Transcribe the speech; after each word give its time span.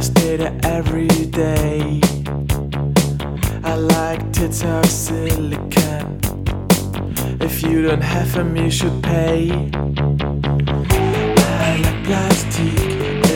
I 0.00 0.02
stay 0.02 0.36
there 0.38 0.58
every 0.62 1.08
day. 1.08 2.00
I 3.62 3.74
like 3.74 4.32
tits 4.32 4.60
talk 4.60 4.86
silicon. 4.86 6.18
If 7.38 7.62
you 7.62 7.82
don't 7.82 8.00
have 8.00 8.32
them, 8.32 8.56
you 8.56 8.70
should 8.70 9.02
pay. 9.02 9.50
I 11.60 11.76
like 11.84 12.04
plastic, 12.06 12.78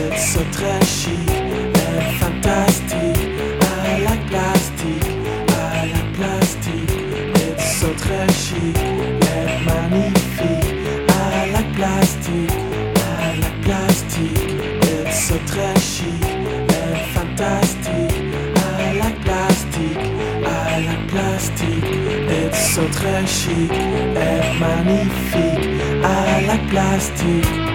it's 0.01 0.33
so 0.33 0.43
trashy. 0.53 1.24
sont 22.75 22.91
très 22.91 23.25
chic, 23.25 23.71
est 23.71 24.59
magnifique 24.59 25.69
à 26.03 26.41
la 26.41 26.59
plastique. 26.69 27.74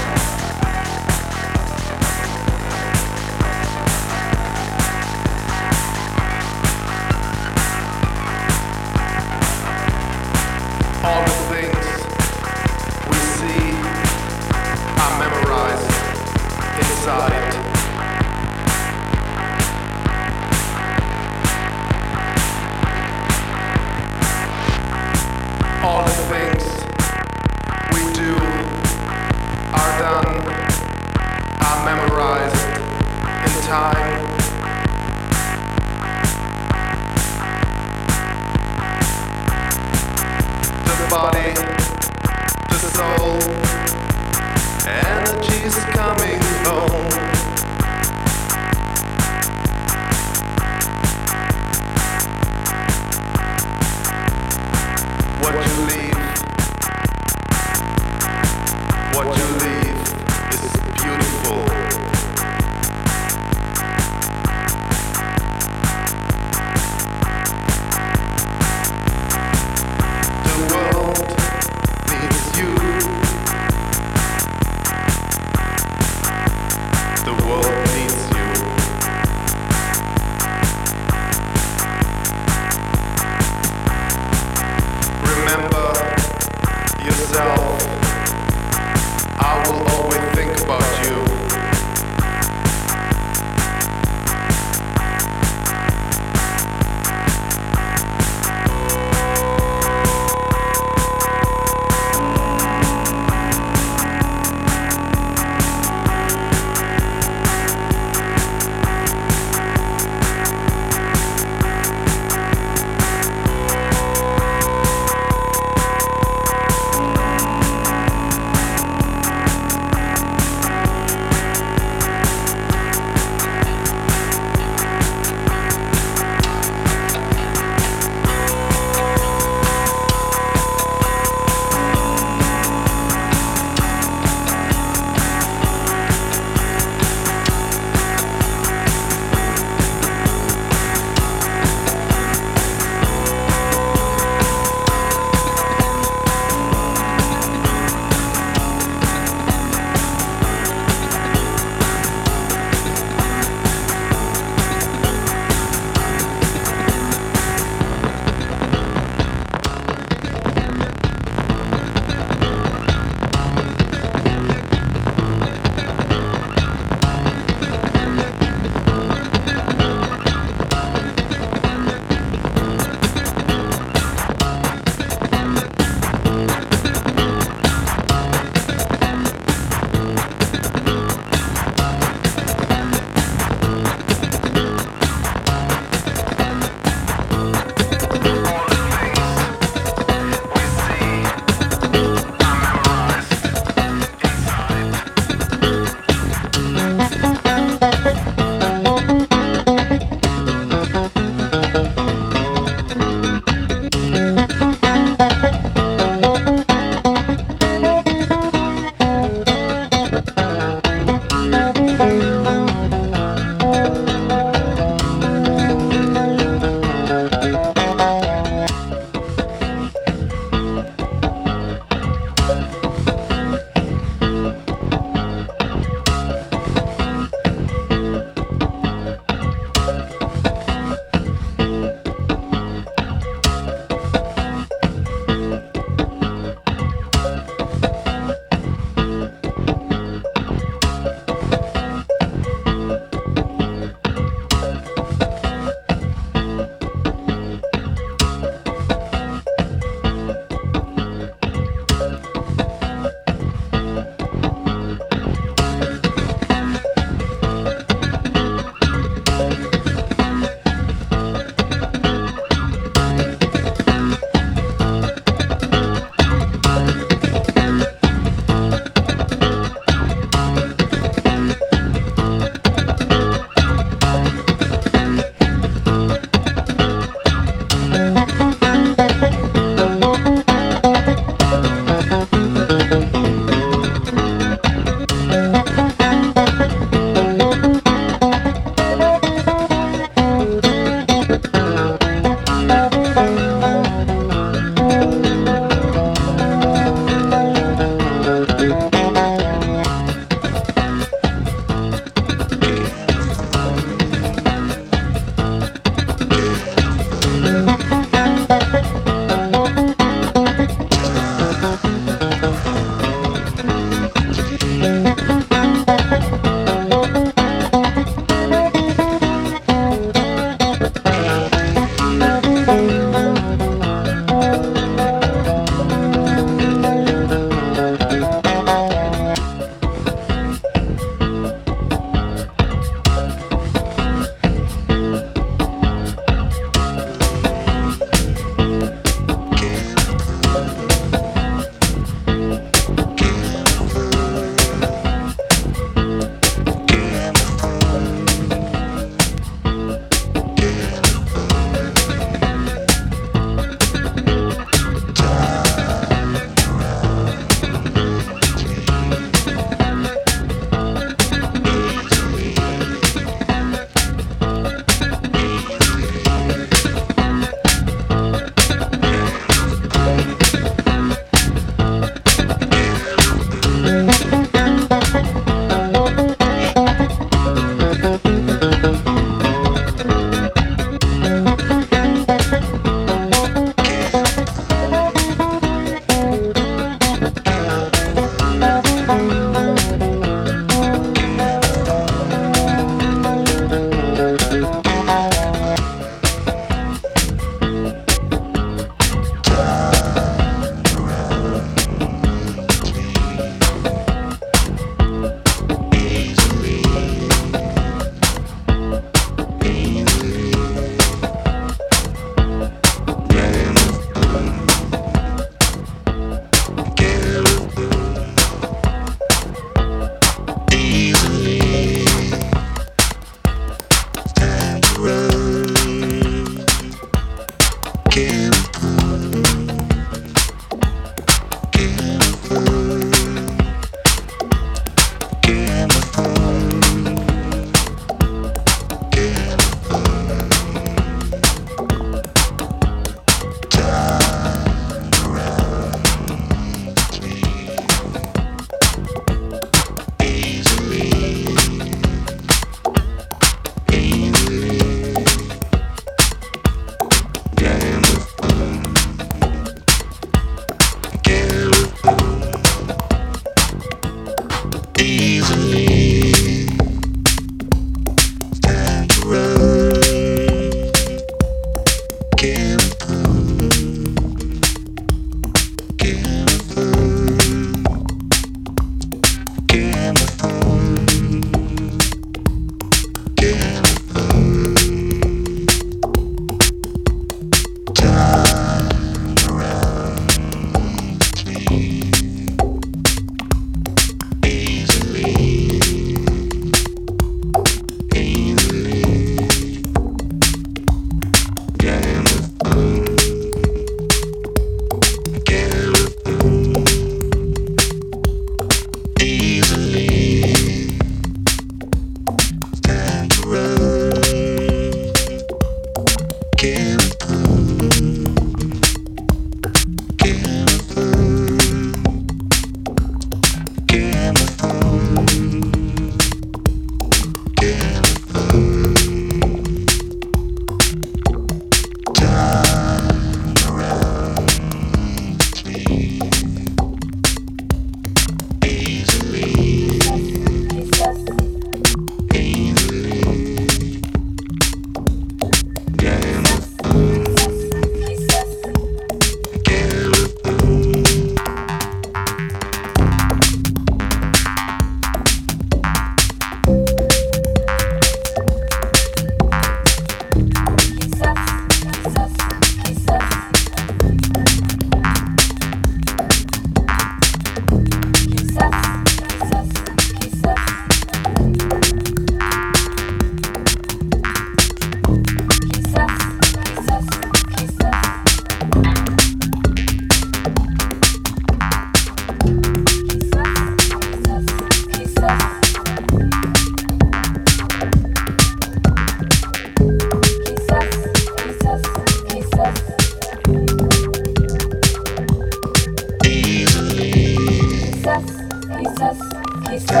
Kiss 599.86 600.00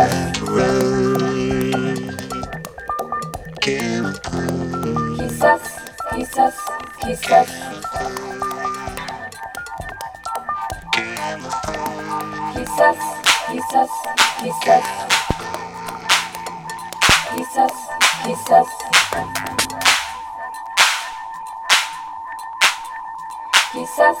us, 5.42 5.64
kiss 6.14 6.38
us, 6.38 6.58
kiss 7.02 7.30
us. 7.32 7.50
Jesus. 12.54 12.98
Jesus, 13.50 13.90
Jesus, 14.42 14.86
Jesus. 17.36 17.74
Jesus, 18.24 18.68
Jesus. 23.74 24.20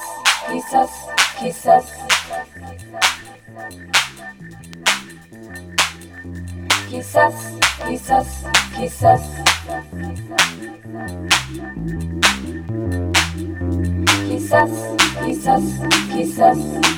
Jesus, 0.50 1.06
Jesus, 1.40 2.03
kisses, 8.04 8.44
kisses. 8.76 9.22
Kisses, 14.28 14.72
kisses, 15.24 15.64
kisses. 16.12 16.93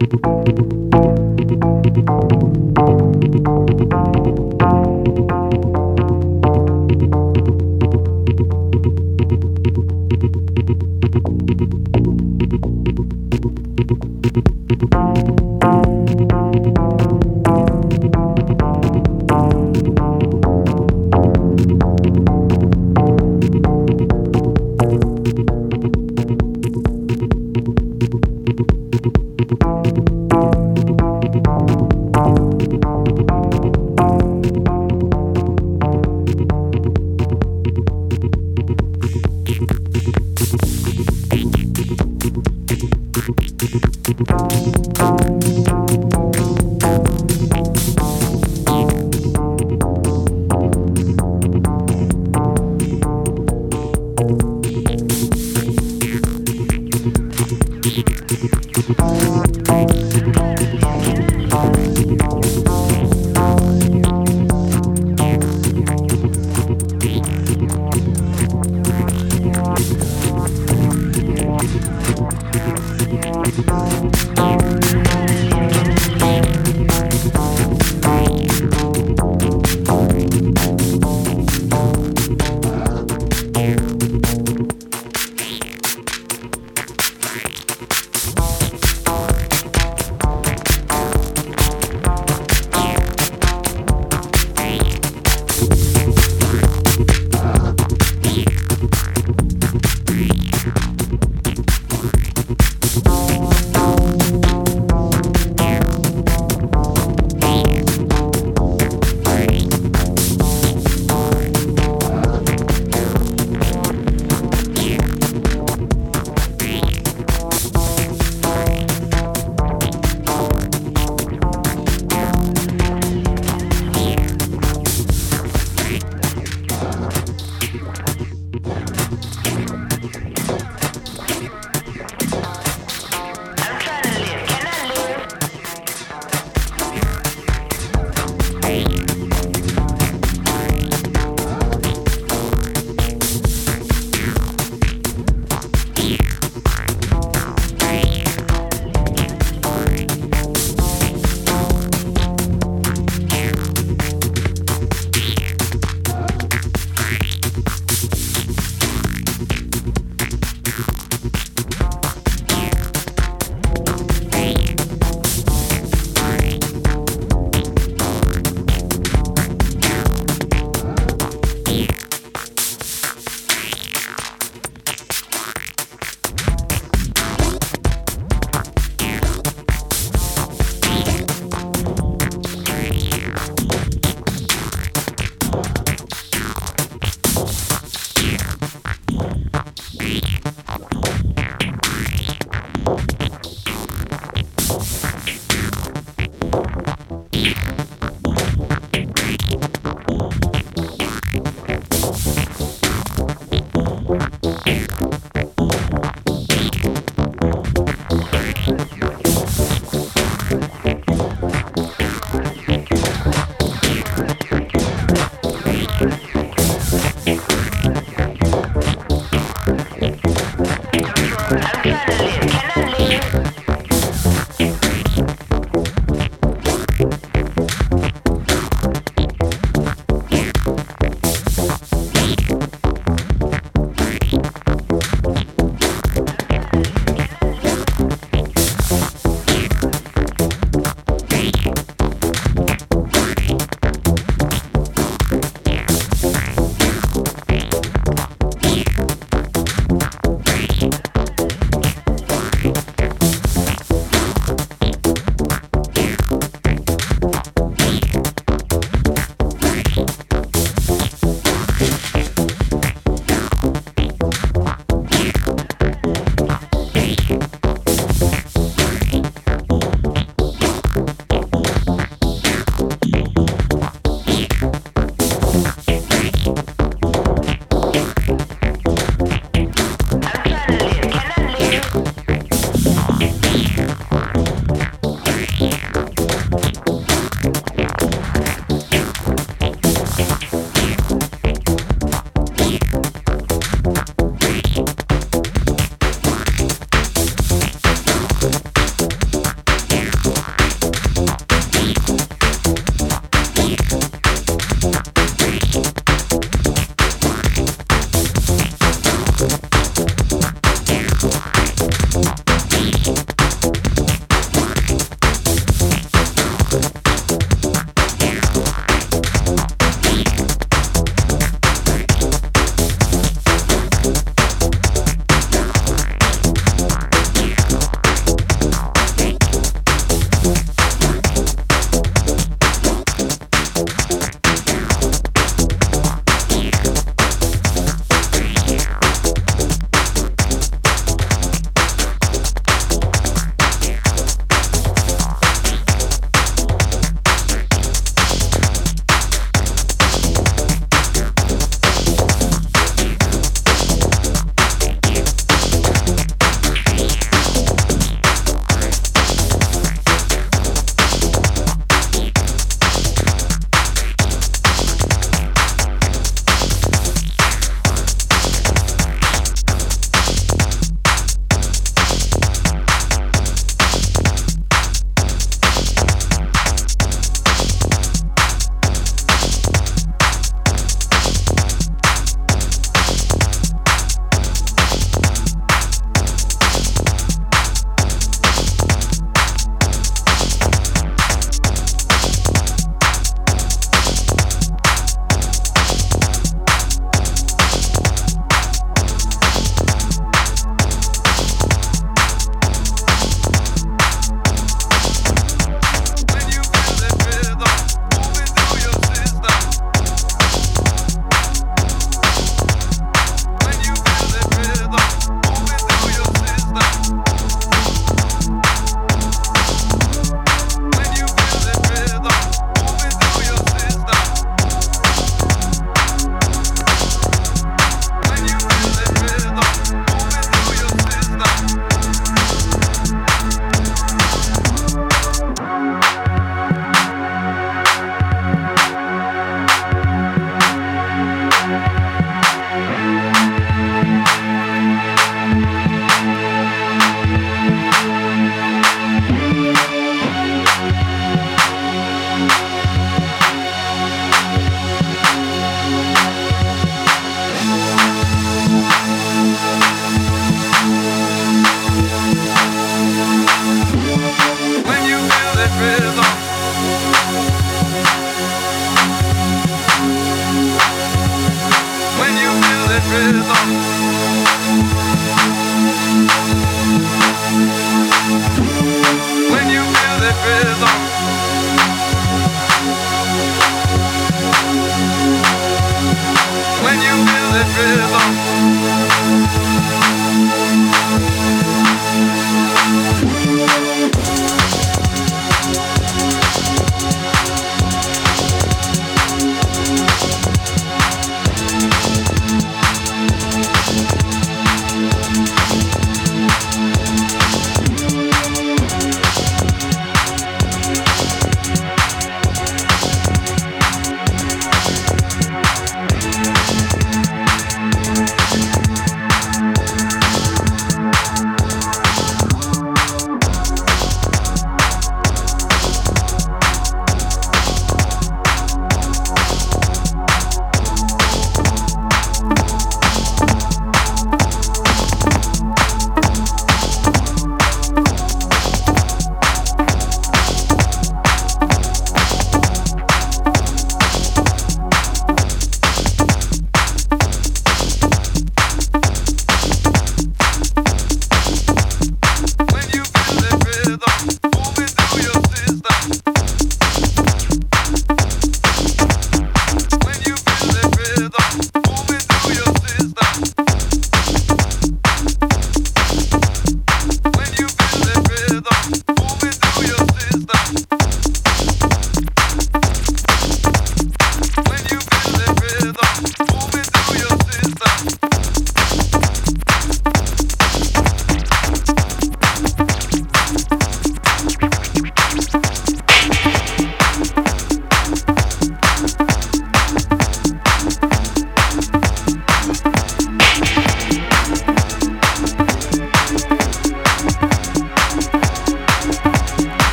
Thank 0.00 0.14
you. 4.54 4.59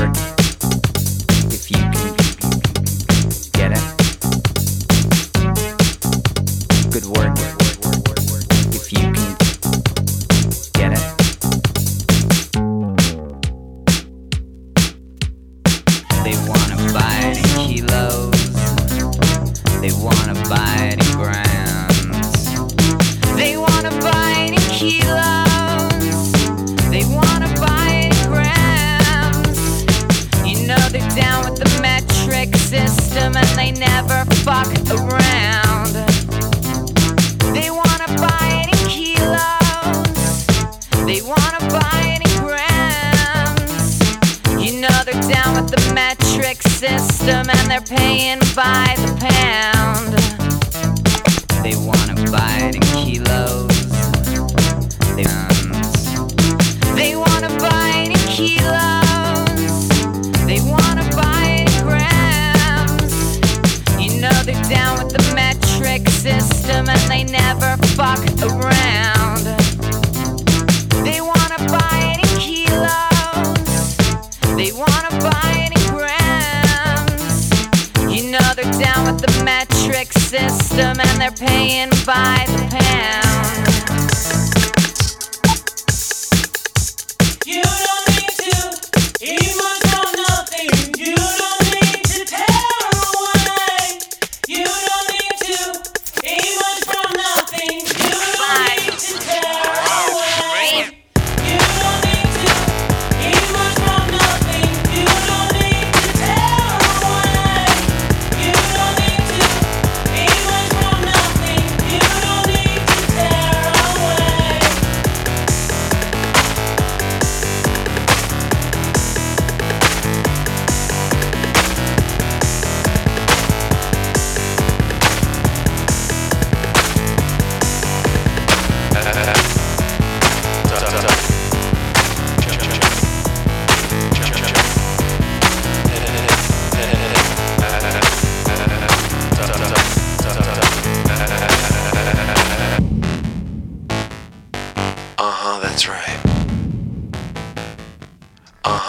Good 0.00 0.39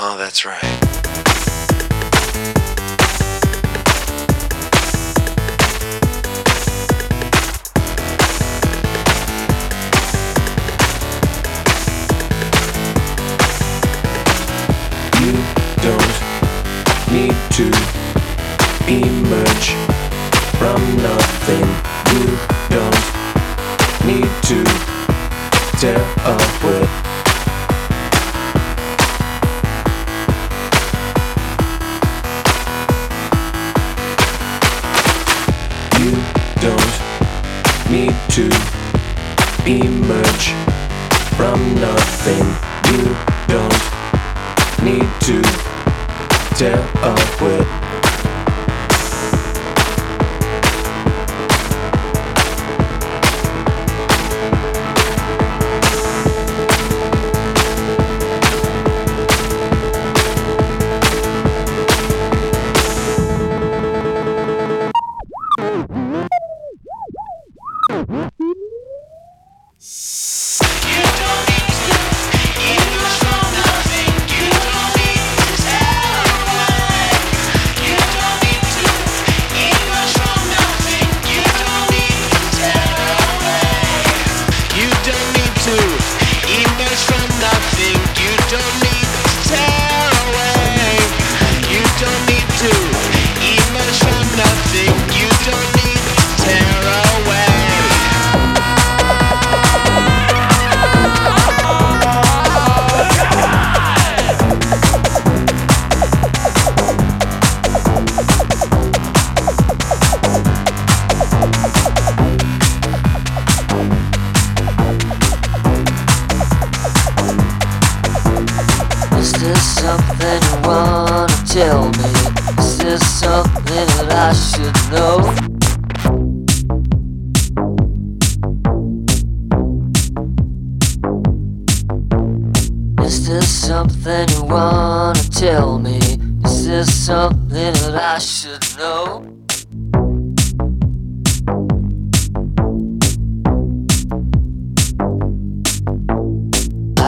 huh, 0.04 0.18
that's 0.18 0.46
right. 0.48 0.64
You 15.22 15.34
don't 15.84 16.22
need 17.12 17.36
to 17.52 18.01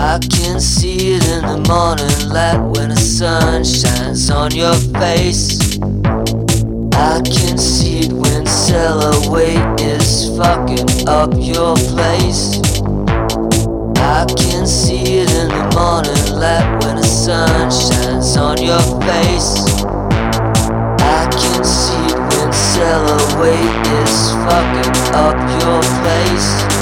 I 0.04 0.20
can 0.20 0.60
see 0.60 1.14
it 1.14 1.24
in 1.30 1.46
the 1.46 1.64
morning 1.66 2.30
light 2.30 2.60
when 2.60 2.90
the 2.90 2.98
sun 2.98 3.64
shines 3.64 4.30
on 4.30 4.54
your 4.54 4.76
face. 5.00 5.80
I 6.92 7.22
can 7.24 7.58
see 7.58 8.00
it 8.00 8.12
when 8.12 8.46
Cellaway 8.46 9.56
is 9.80 10.28
fucking 10.38 11.08
up 11.08 11.32
your 11.40 11.78
place. 11.96 12.60
I 13.96 14.26
can 14.36 14.68
see 14.68 15.24
it 15.24 15.32
in 15.32 15.48
the 15.48 15.72
morning 15.74 16.36
light 16.36 16.68
when 16.84 16.98
the 16.98 17.08
sun 17.08 17.72
shines 17.72 18.36
on 18.36 18.62
your 18.62 18.84
face. 19.08 19.64
I 21.00 21.32
can 21.32 21.64
see 21.64 22.04
it 22.12 22.20
when 22.20 22.52
Cellaway 22.52 23.64
is 24.04 24.34
fucking 24.44 25.16
up 25.16 25.40
your 25.64 25.82
place. 26.04 26.73